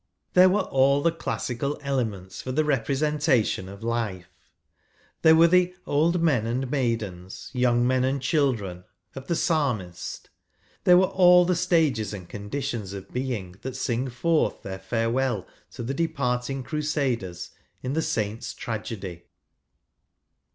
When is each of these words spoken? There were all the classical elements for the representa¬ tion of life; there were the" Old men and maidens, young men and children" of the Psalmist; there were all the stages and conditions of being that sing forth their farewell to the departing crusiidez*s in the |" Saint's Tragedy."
There 0.33 0.49
were 0.49 0.61
all 0.63 1.03
the 1.03 1.11
classical 1.11 1.77
elements 1.83 2.41
for 2.41 2.51
the 2.51 2.63
representa¬ 2.63 3.45
tion 3.45 3.69
of 3.69 3.83
life; 3.83 4.31
there 5.21 5.35
were 5.35 5.47
the" 5.47 5.75
Old 5.85 6.23
men 6.23 6.47
and 6.47 6.71
maidens, 6.71 7.51
young 7.53 7.85
men 7.85 8.03
and 8.03 8.19
children" 8.19 8.83
of 9.13 9.27
the 9.27 9.35
Psalmist; 9.35 10.31
there 10.85 10.97
were 10.97 11.05
all 11.05 11.45
the 11.45 11.55
stages 11.55 12.15
and 12.15 12.27
conditions 12.27 12.93
of 12.93 13.13
being 13.13 13.57
that 13.61 13.75
sing 13.75 14.09
forth 14.09 14.63
their 14.63 14.79
farewell 14.79 15.45
to 15.73 15.83
the 15.83 15.93
departing 15.93 16.63
crusiidez*s 16.63 17.51
in 17.83 17.93
the 17.93 18.01
|" 18.01 18.01
Saint's 18.17 18.55
Tragedy." 18.55 19.25